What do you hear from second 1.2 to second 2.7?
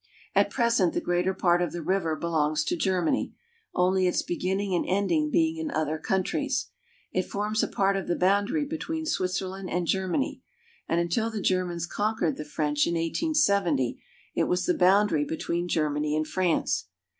part of the river belongs